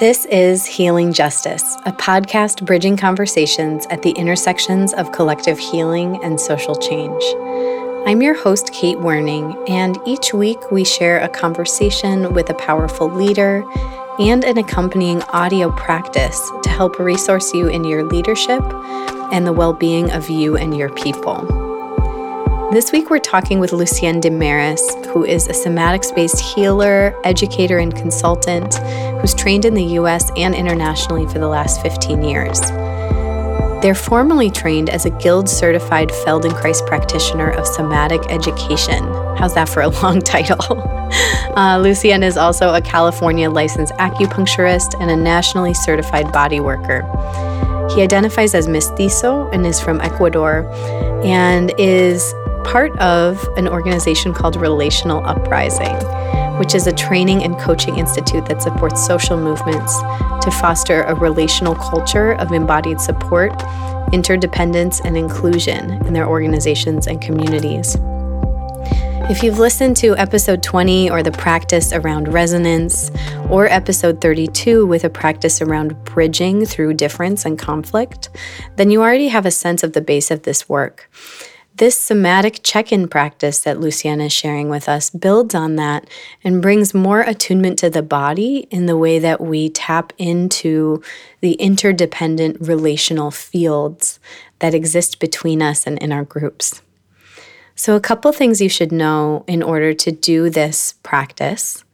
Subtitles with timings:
[0.00, 6.40] This is Healing Justice, a podcast bridging conversations at the intersections of collective healing and
[6.40, 7.22] social change.
[8.06, 13.08] I'm your host, Kate Werning, and each week we share a conversation with a powerful
[13.08, 13.64] leader
[14.18, 18.62] and an accompanying audio practice to help resource you in your leadership
[19.30, 21.46] and the well being of you and your people.
[22.72, 27.94] This week, we're talking with Lucienne Demaris, who is a somatics based healer, educator, and
[27.94, 28.80] consultant
[29.22, 32.60] who's trained in the US and internationally for the last 15 years.
[33.80, 39.02] They're formally trained as a Guild certified Feldenkrais practitioner of somatic education.
[39.36, 40.80] How's that for a long title?
[41.56, 47.02] uh, Lucienne is also a California licensed acupuncturist and a nationally certified body worker.
[47.94, 50.68] He identifies as mestizo and is from Ecuador
[51.24, 55.96] and is part of an organization called Relational Uprising,
[56.62, 59.98] which is a training and coaching institute that supports social movements
[60.44, 63.52] to foster a relational culture of embodied support,
[64.12, 67.96] interdependence, and inclusion in their organizations and communities.
[69.28, 73.10] If you've listened to episode 20 or the practice around resonance,
[73.50, 78.28] or episode 32 with a practice around bridging through difference and conflict,
[78.76, 81.10] then you already have a sense of the base of this work.
[81.76, 86.06] This somatic check in practice that Lucienne is sharing with us builds on that
[86.44, 91.02] and brings more attunement to the body in the way that we tap into
[91.40, 94.20] the interdependent relational fields
[94.58, 96.82] that exist between us and in our groups.
[97.74, 101.84] So, a couple things you should know in order to do this practice.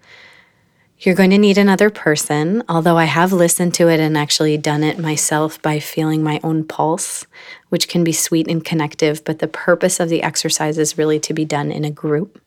[1.01, 4.83] You're going to need another person, although I have listened to it and actually done
[4.83, 7.25] it myself by feeling my own pulse,
[7.69, 11.33] which can be sweet and connective, but the purpose of the exercise is really to
[11.33, 12.43] be done in a group.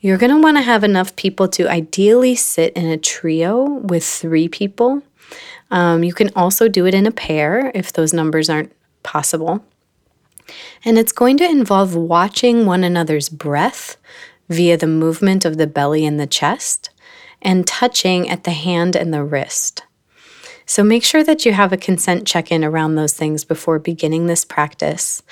[0.00, 4.06] You're going to want to have enough people to ideally sit in a trio with
[4.06, 5.02] three people.
[5.70, 8.72] Um, you can also do it in a pair if those numbers aren't
[9.02, 9.62] possible.
[10.82, 13.98] And it's going to involve watching one another's breath
[14.48, 16.88] via the movement of the belly and the chest
[17.44, 19.84] and touching at the hand and the wrist.
[20.66, 24.26] So make sure that you have a consent check in around those things before beginning
[24.26, 25.22] this practice.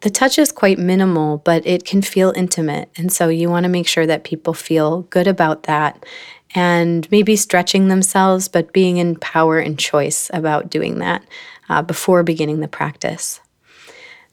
[0.00, 2.88] The touch is quite minimal, but it can feel intimate.
[2.96, 6.06] And so you want to make sure that people feel good about that
[6.54, 11.22] and maybe stretching themselves, but being in power and choice about doing that
[11.68, 13.40] uh, before beginning the practice.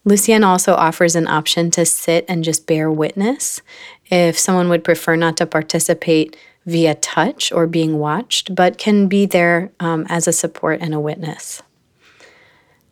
[0.05, 3.61] Lucienne also offers an option to sit and just bear witness.
[4.05, 9.25] If someone would prefer not to participate, via touch or being watched, but can be
[9.25, 11.61] there um, as a support and a witness.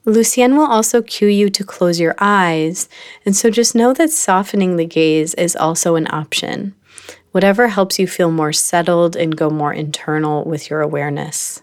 [0.05, 2.89] Lucienne will also cue you to close your eyes,
[3.25, 6.75] and so just know that softening the gaze is also an option.
[7.31, 11.62] Whatever helps you feel more settled and go more internal with your awareness.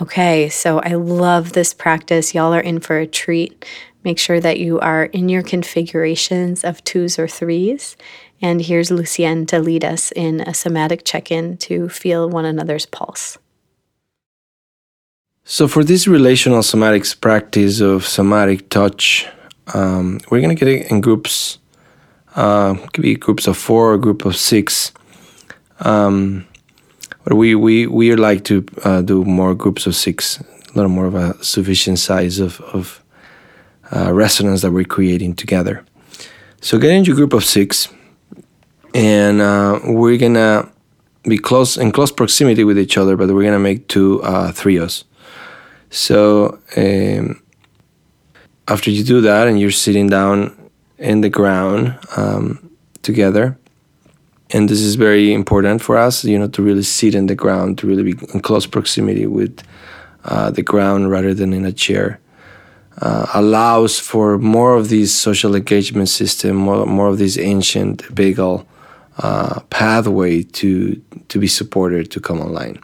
[0.00, 2.34] Okay, so I love this practice.
[2.34, 3.64] Y'all are in for a treat.
[4.02, 7.96] Make sure that you are in your configurations of twos or threes
[8.42, 12.86] and here's Lucienne to lead us in a somatic check in to feel one another's
[12.86, 13.38] pulse.
[15.44, 19.26] So, for this relational somatics practice of somatic touch,
[19.74, 21.58] um, we're going to get it in groups.
[22.34, 24.92] Uh, could be groups of four, a group of six.
[25.80, 26.46] Um,
[27.30, 31.06] but we, we, we like to uh, do more groups of six, a little more
[31.06, 33.04] of a sufficient size of, of
[33.92, 35.84] uh, resonance that we're creating together.
[36.60, 37.88] So, get into a group of six
[38.94, 40.72] and uh, we're gonna
[41.22, 45.04] be close in close proximity with each other, but we're gonna make two uh, trios.
[45.90, 47.40] So um,
[48.66, 50.56] after you do that, and you're sitting down
[50.98, 52.70] in the ground um,
[53.02, 53.56] together,
[54.52, 57.78] and this is very important for us, you know, to really sit in the ground,
[57.78, 59.62] to really be in close proximity with
[60.24, 62.20] uh, the ground rather than in a chair.
[63.00, 68.66] Uh, allows for more of this social engagement system, more, more of this ancient vagal
[69.18, 72.78] uh, pathway to to be supported to come online.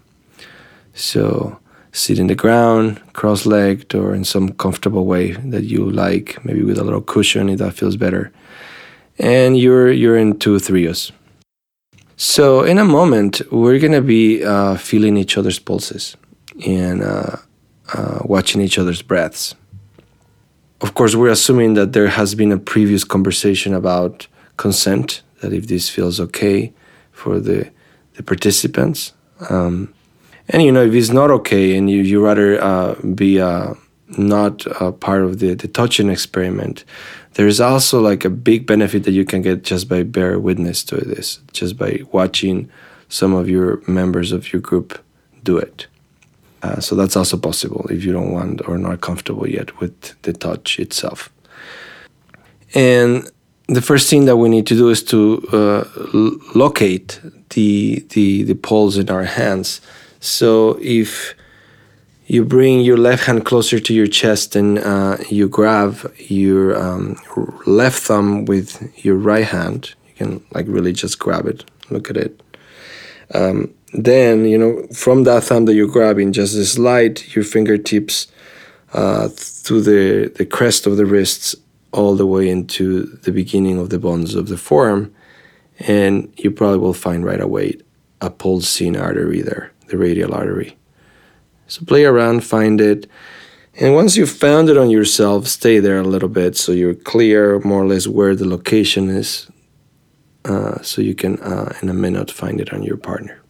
[0.94, 1.58] So
[1.92, 6.78] sit in the ground, cross-legged, or in some comfortable way that you like, maybe with
[6.78, 8.32] a little cushion if that feels better.
[9.18, 11.12] And you're you're in two trios.
[12.16, 16.16] So in a moment, we're gonna be uh, feeling each other's pulses
[16.66, 17.36] and uh,
[17.92, 19.54] uh, watching each other's breaths.
[20.80, 24.26] Of course, we're assuming that there has been a previous conversation about
[24.56, 26.72] consent that if this feels okay
[27.12, 27.70] for the
[28.14, 29.12] the participants.
[29.50, 29.92] Um,
[30.48, 33.74] and you know, if it's not okay and you you rather uh, be uh,
[34.18, 34.66] not
[35.00, 36.84] part of the the touching experiment,
[37.34, 40.84] there is also like a big benefit that you can get just by bear witness
[40.84, 42.70] to this, just by watching
[43.08, 44.98] some of your members of your group
[45.42, 45.86] do it.
[46.62, 50.32] Uh, so that's also possible if you don't want or not comfortable yet with the
[50.32, 51.30] touch itself.
[52.74, 53.30] And
[53.68, 55.84] the first thing that we need to do is to uh,
[56.54, 57.20] locate
[57.50, 59.80] the, the the poles in our hands.
[60.20, 61.34] So if
[62.26, 67.16] you bring your left hand closer to your chest and uh, you grab your um,
[67.66, 71.64] left thumb with your right hand, you can like really just grab it.
[71.88, 72.42] Look at it.
[73.32, 78.26] Um, then you know from that thumb that you're grabbing, just slide your fingertips
[78.92, 81.54] uh, through the the crest of the wrists
[81.92, 85.14] all the way into the beginning of the bones of the forearm,
[85.78, 87.74] and you probably will find right away
[88.20, 90.76] a pulsing artery there, the radial artery.
[91.68, 93.08] So play around, find it.
[93.78, 97.58] And once you've found it on yourself, stay there a little bit so you're clear
[97.60, 99.50] more or less where the location is.
[100.44, 103.40] Uh, so you can, uh, in a minute, find it on your partner.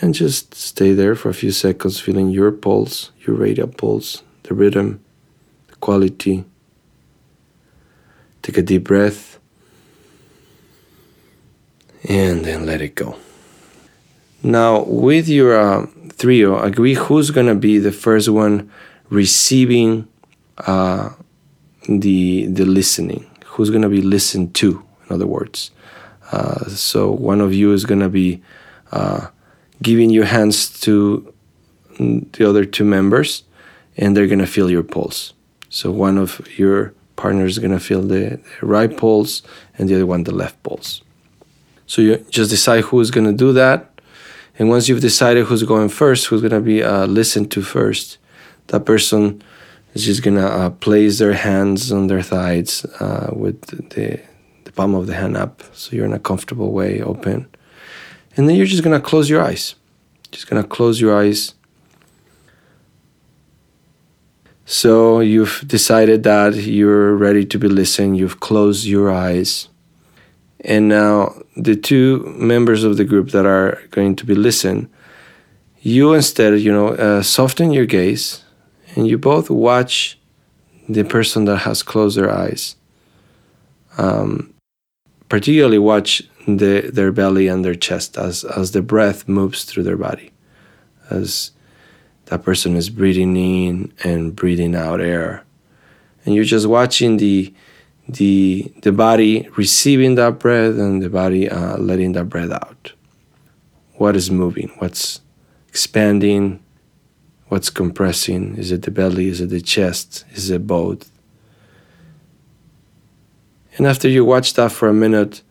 [0.00, 4.52] And just stay there for a few seconds, feeling your pulse, your radial pulse, the
[4.52, 5.00] rhythm,
[5.68, 6.44] the quality.
[8.42, 9.38] Take a deep breath
[12.08, 13.16] and then let it go.
[14.46, 15.86] Now, with your uh,
[16.18, 18.70] trio, agree who's going to be the first one
[19.10, 20.06] receiving
[20.58, 21.10] uh,
[21.88, 23.26] the the listening.
[23.44, 24.84] Who's going to be listened to?
[25.08, 25.72] In other words,
[26.30, 28.40] uh, so one of you is going to be
[28.92, 29.26] uh,
[29.82, 31.34] giving your hands to
[31.98, 33.42] the other two members,
[33.96, 35.32] and they're going to feel your pulse.
[35.70, 39.42] So one of your partners is going to feel the, the right pulse
[39.76, 41.02] and the other one the left pulse.
[41.88, 43.90] So you just decide who is going to do that.
[44.58, 48.18] And once you've decided who's going first, who's going to be uh, listened to first,
[48.68, 49.42] that person
[49.94, 54.22] is just going to uh, place their hands on their thighs uh, with the,
[54.64, 55.62] the palm of the hand up.
[55.74, 57.48] So you're in a comfortable way, open.
[58.36, 59.74] And then you're just going to close your eyes.
[60.30, 61.54] Just going to close your eyes
[64.68, 69.68] So you've decided that you're ready to be listened, you've closed your eyes.
[70.66, 74.90] And now the two members of the group that are going to be listened,
[75.80, 78.42] you instead, you know, uh, soften your gaze
[78.96, 80.18] and you both watch
[80.88, 82.74] the person that has closed their eyes.
[83.96, 84.52] Um,
[85.28, 89.96] particularly watch the, their belly and their chest as, as the breath moves through their
[89.96, 90.32] body,
[91.10, 91.52] as
[92.26, 95.46] that person is breathing in and breathing out air
[96.26, 97.54] and you're just watching the
[98.08, 102.92] the the body receiving that breath and the body uh, letting that breath out.
[103.94, 104.70] What is moving?
[104.78, 105.20] What's
[105.68, 106.62] expanding?
[107.48, 108.56] What's compressing?
[108.56, 109.28] Is it the belly?
[109.28, 110.24] Is it the chest?
[110.32, 111.10] Is it both?
[113.76, 115.42] And after you watch that for a minute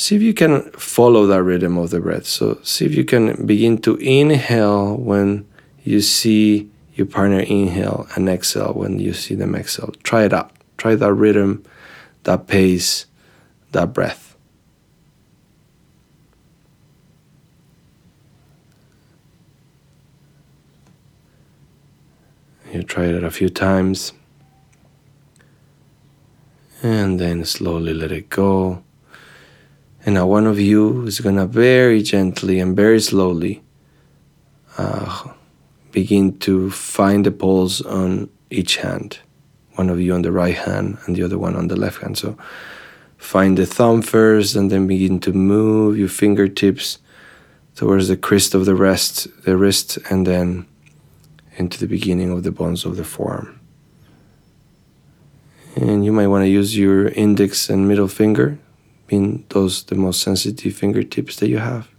[0.00, 2.26] see if you can follow that rhythm of the breath.
[2.26, 5.46] So see if you can begin to inhale when
[5.82, 6.70] you see
[7.00, 9.94] your partner inhale and exhale when you see them exhale.
[10.02, 10.52] Try it out.
[10.76, 11.64] Try that rhythm,
[12.24, 13.06] that pace,
[13.72, 14.36] that breath.
[22.70, 24.12] You try it a few times.
[26.82, 28.82] And then slowly let it go.
[30.04, 33.62] And now one of you is to very gently and very slowly
[34.76, 35.32] uh,
[35.92, 39.18] begin to find the pulse on each hand.
[39.74, 42.18] One of you on the right hand and the other one on the left hand.
[42.18, 42.36] So
[43.16, 46.98] find the thumb first and then begin to move your fingertips
[47.74, 50.66] towards the crest of the wrist, the wrist and then
[51.56, 53.60] into the beginning of the bones of the forearm.
[55.76, 58.58] And you might want to use your index and middle finger
[59.06, 61.89] being those the most sensitive fingertips that you have.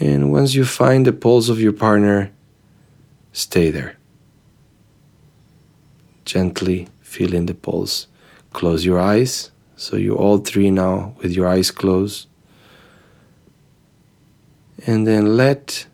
[0.00, 2.32] And once you find the pulse of your partner,
[3.32, 3.98] stay there.
[6.24, 8.06] Gently feeling the pulse.
[8.54, 9.50] Close your eyes.
[9.76, 12.28] So you all three now with your eyes closed.
[14.86, 15.86] And then let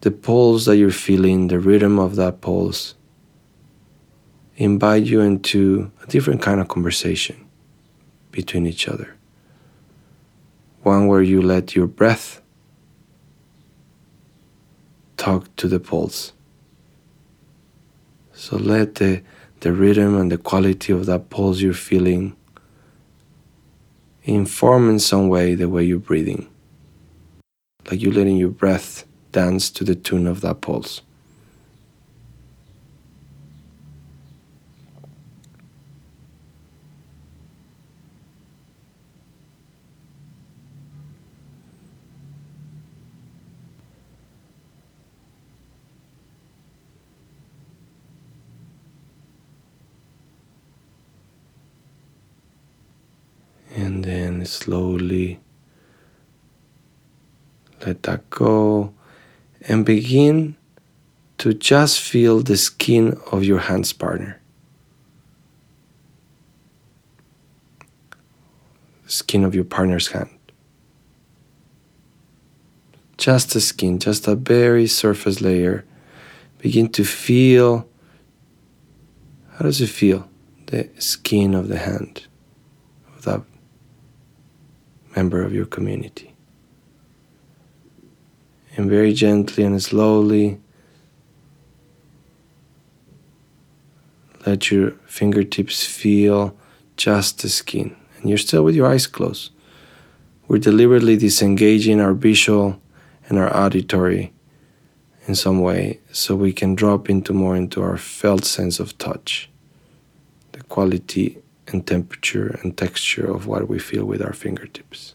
[0.00, 2.96] the pulse that you're feeling, the rhythm of that pulse,
[4.56, 7.46] invite you into a different kind of conversation
[8.32, 9.14] between each other.
[10.82, 12.40] One where you let your breath
[15.24, 16.34] talk to the pulse.
[18.34, 19.22] So let the,
[19.60, 22.36] the rhythm and the quality of that pulse you're feeling
[24.24, 26.46] inform in some way the way you're breathing.
[27.90, 31.00] Like you're letting your breath dance to the tune of that pulse.
[54.44, 55.40] And slowly
[57.86, 58.92] let that go
[59.62, 60.56] and begin
[61.38, 64.42] to just feel the skin of your hand's partner.
[69.06, 70.28] Skin of your partner's hand.
[73.16, 75.86] Just the skin, just a very surface layer.
[76.58, 77.88] Begin to feel
[79.52, 80.28] how does it feel?
[80.66, 82.26] The skin of the hand
[85.16, 86.34] member of your community.
[88.76, 90.60] And very gently and slowly
[94.46, 96.56] let your fingertips feel
[96.96, 97.96] just the skin.
[98.16, 99.52] And you're still with your eyes closed.
[100.48, 102.80] We're deliberately disengaging our visual
[103.28, 104.32] and our auditory
[105.26, 109.48] in some way so we can drop into more into our felt sense of touch
[110.52, 115.14] the quality and temperature and texture of what we feel with our fingertips.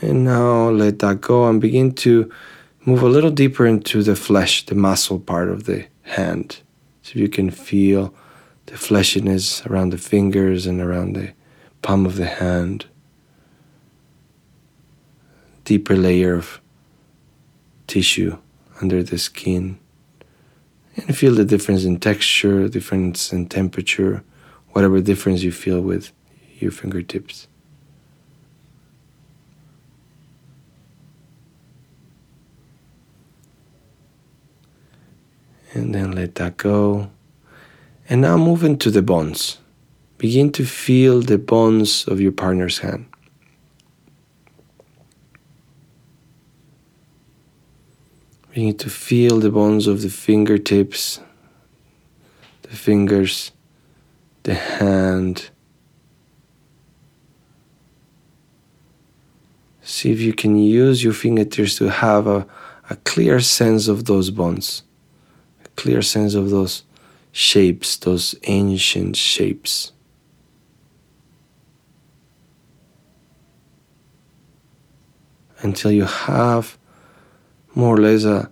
[0.00, 2.30] And now let that go and begin to
[2.84, 6.60] move a little deeper into the flesh the muscle part of the hand.
[7.02, 8.14] So you can feel
[8.66, 11.32] the fleshiness around the fingers and around the
[11.82, 12.86] palm of the hand.
[15.64, 16.60] Deeper layer of
[17.86, 18.38] tissue
[18.80, 19.78] under the skin
[20.96, 24.22] and feel the difference in texture, difference in temperature,
[24.70, 26.12] whatever difference you feel with
[26.58, 27.48] your fingertips.
[35.74, 37.10] And then let that go.
[38.08, 39.58] And now move into the bones.
[40.18, 43.06] Begin to feel the bones of your partner's hand.
[48.54, 51.20] We need to feel the bones of the fingertips,
[52.62, 53.50] the fingers,
[54.42, 55.48] the hand.
[59.80, 62.46] See if you can use your fingertips to have a,
[62.90, 64.82] a clear sense of those bones,
[65.64, 66.82] a clear sense of those
[67.32, 69.92] shapes, those ancient shapes.
[75.60, 76.76] Until you have
[77.74, 78.50] more or less a,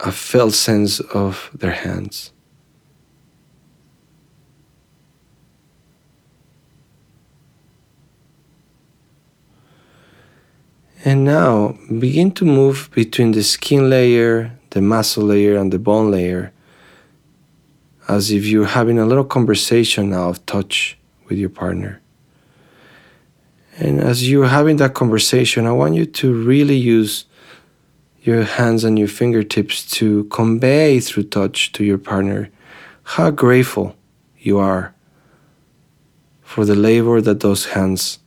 [0.00, 2.32] a felt sense of their hands.
[11.04, 16.10] And now begin to move between the skin layer, the muscle layer, and the bone
[16.10, 16.52] layer
[18.10, 22.00] as if you're having a little conversation now of touch with your partner.
[23.78, 27.24] And as you're having that conversation, I want you to really use
[28.22, 32.50] your hands and your fingertips to convey through touch to your partner
[33.02, 33.96] how grateful
[34.38, 34.94] you are
[36.42, 38.18] for the labor that those hands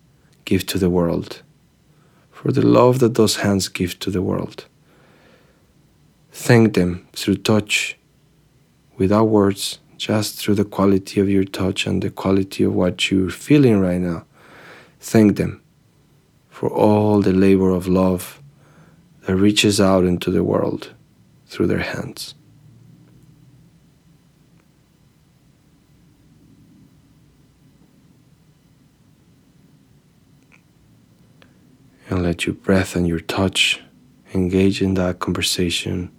[0.45, 1.41] give to the world,
[2.31, 4.65] for the love that those hands give to the world.
[6.31, 7.97] Thank them through touch,
[8.97, 13.29] without words, just through the quality of your touch and the quality of what you're
[13.29, 14.25] feeling right now.
[14.99, 15.61] Thank them
[16.49, 18.42] for all the labor of love
[19.23, 20.93] that reaches out into the world
[21.47, 22.35] through their hands.
[32.09, 33.81] And let your breath and your touch
[34.33, 36.11] engage in that conversation,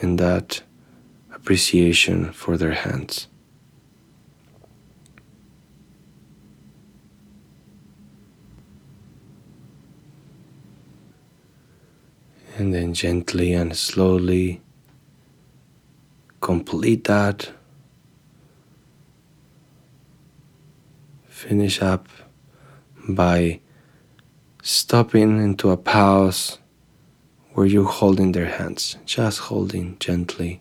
[0.00, 0.62] in that
[1.32, 3.28] appreciation for their hands.
[12.56, 14.60] And then gently and slowly
[16.40, 17.50] complete that.
[21.26, 22.08] Finish up
[23.08, 23.60] by
[24.62, 26.58] stopping into a pause
[27.52, 30.60] where you're holding their hands, just holding gently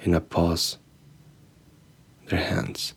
[0.00, 0.78] in a pause
[2.28, 2.94] their hands.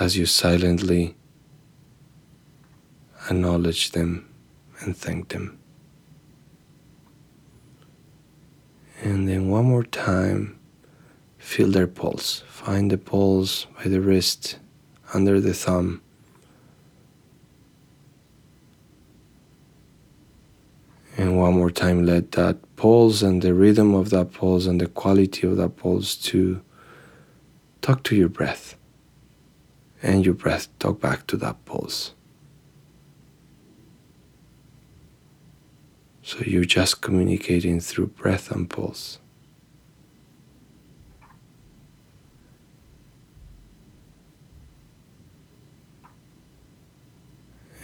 [0.00, 1.14] As you silently
[3.28, 4.31] acknowledge them
[4.82, 5.58] and thank them.
[9.02, 10.58] And then one more time,
[11.38, 12.44] feel their pulse.
[12.46, 14.58] Find the pulse by the wrist,
[15.12, 16.02] under the thumb.
[21.16, 24.86] And one more time, let that pulse and the rhythm of that pulse and the
[24.86, 26.62] quality of that pulse to
[27.80, 28.76] talk to your breath.
[30.02, 32.14] And your breath talk back to that pulse.
[36.32, 39.18] So you're just communicating through breath and pulse.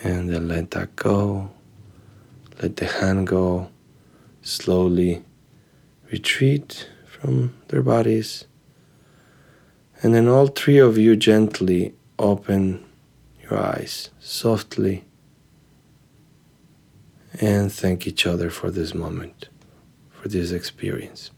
[0.02, 1.50] And then let that go.
[2.62, 3.69] Let the hand go.
[4.40, 5.23] Slowly
[6.11, 8.47] retreat from their bodies.
[10.02, 12.83] And then all three of you gently open
[13.43, 15.05] your eyes softly
[17.41, 19.49] and thank each other for this moment,
[20.11, 21.31] for this experience.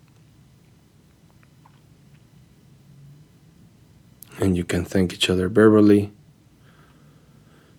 [4.39, 6.13] And you can thank each other verbally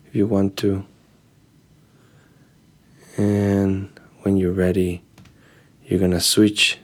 [0.06, 0.84] if you want to.
[3.16, 5.02] And when you're ready,
[5.84, 6.78] you're going to switch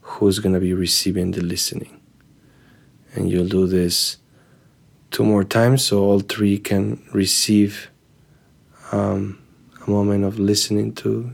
[0.00, 2.00] who's going to be receiving the listening.
[3.14, 4.16] And you'll do this
[5.10, 7.90] two more times so all three can receive
[8.92, 9.40] um,
[9.88, 11.30] moment of listening to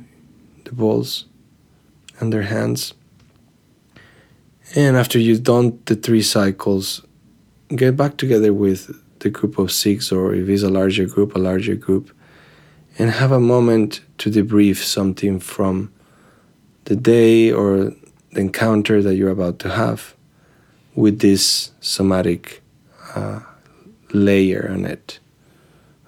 [0.65, 1.27] the balls
[2.21, 2.95] and their hands.
[4.75, 7.05] And after you've done the three cycles,
[7.69, 11.39] get back together with the group of six, or if it's a larger group, a
[11.39, 12.11] larger group,
[12.99, 15.93] and have a moment to debrief something from
[16.85, 17.93] the day or
[18.33, 20.15] the encounter that you're about to have
[20.95, 22.63] with this somatic
[23.15, 23.41] uh,
[24.13, 25.19] layer on it.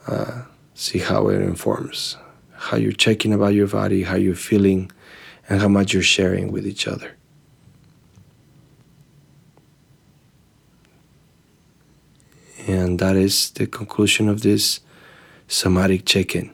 [0.07, 0.43] Uh,
[0.75, 2.17] see how it informs
[2.57, 4.91] how you're checking about your body, how you're feeling,
[5.49, 7.13] and how much you're sharing with each other.
[12.67, 14.81] And that is the conclusion of this
[15.47, 16.53] somatic check in,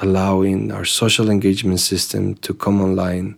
[0.00, 3.36] allowing our social engagement system to come online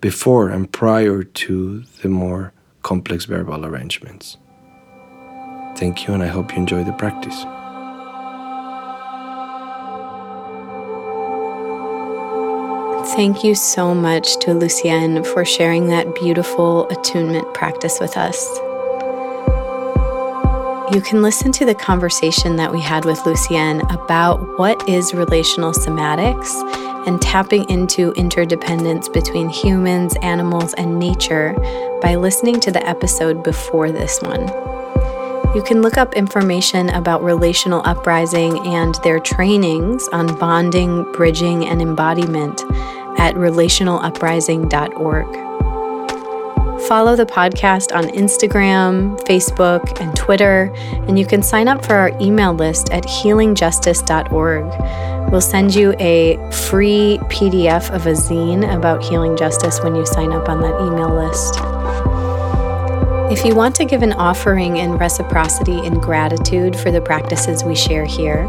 [0.00, 4.38] before and prior to the more complex verbal arrangements.
[5.76, 7.44] Thank you, and I hope you enjoy the practice.
[13.12, 18.42] Thank you so much to Lucienne for sharing that beautiful attunement practice with us.
[20.92, 25.72] You can listen to the conversation that we had with Lucienne about what is relational
[25.72, 26.50] somatics
[27.06, 31.54] and tapping into interdependence between humans, animals, and nature
[32.00, 34.46] by listening to the episode before this one.
[35.54, 41.80] You can look up information about relational uprising and their trainings on bonding, bridging, and
[41.80, 42.64] embodiment
[43.18, 45.44] at relationaluprising.org.
[46.88, 50.72] Follow the podcast on Instagram, Facebook, and Twitter,
[51.06, 55.30] and you can sign up for our email list at healingjustice.org.
[55.30, 60.32] We'll send you a free PDF of a zine about healing justice when you sign
[60.32, 61.73] up on that email list.
[63.30, 67.74] If you want to give an offering in reciprocity and gratitude for the practices we
[67.74, 68.42] share here,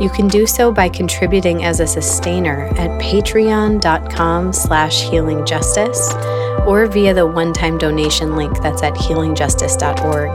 [0.00, 7.12] you can do so by contributing as a sustainer at patreon.com slash healingjustice or via
[7.12, 10.30] the one-time donation link that's at healingjustice.org.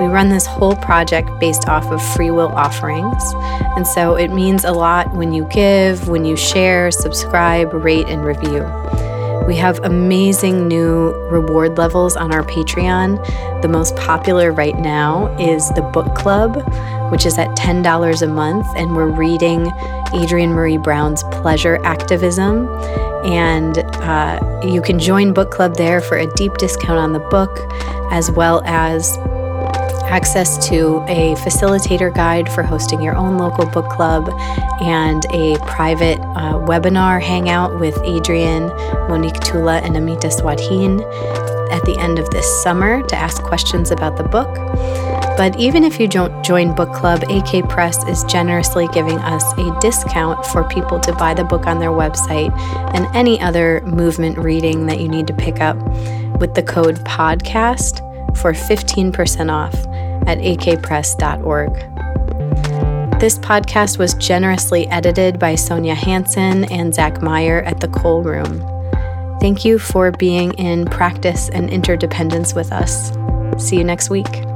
[0.00, 3.22] We run this whole project based off of free will offerings,
[3.76, 8.24] and so it means a lot when you give, when you share, subscribe, rate, and
[8.24, 8.62] review.
[9.46, 13.60] We have amazing new reward levels on our Patreon.
[13.60, 16.56] The most popular right now is the book club,
[17.10, 19.66] which is at $10 a month, and we're reading
[20.14, 22.68] Adrienne Maree Brown's Pleasure Activism.
[23.24, 27.58] And uh, you can join book club there for a deep discount on the book,
[28.12, 29.16] as well as
[30.12, 34.28] access to a facilitator guide for hosting your own local book club
[34.82, 38.68] and a private uh, webinar hangout with Adrienne,
[39.08, 41.00] Monique Tula, and Amita Swadhin
[41.72, 44.54] at the end of this summer to ask questions about the book.
[45.38, 49.74] But even if you don't join book club, AK Press is generously giving us a
[49.80, 52.52] discount for people to buy the book on their website
[52.94, 55.78] and any other movement reading that you need to pick up
[56.38, 59.74] with the code PODCAST for 15% off
[60.26, 61.72] at akpress.org.
[63.20, 68.60] This podcast was generously edited by Sonia Hanson and Zach Meyer at the Cole Room.
[69.40, 73.12] Thank you for being in practice and interdependence with us.
[73.58, 74.51] See you next week.